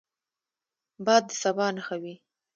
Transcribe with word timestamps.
باد 1.05 1.23
د 1.29 1.31
سبا 1.41 1.67
نښه 1.75 1.95
وي 2.01 2.15